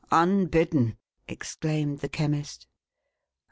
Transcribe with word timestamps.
Unbidden," 0.09 0.97
exclaimed 1.27 1.99
the 1.99 2.09
Chemist. 2.09 2.65